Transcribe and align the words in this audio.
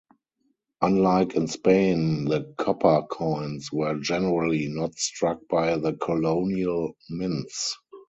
Unlike 0.81 1.35
in 1.35 1.45
Spain, 1.47 2.25
the 2.25 2.55
copper 2.57 3.03
coins 3.03 3.71
were 3.71 3.99
generally 3.99 4.67
not 4.67 4.95
struck 4.97 5.37
by 5.47 5.77
the 5.77 5.93
colonial 5.93 6.93
mints. 7.07 7.77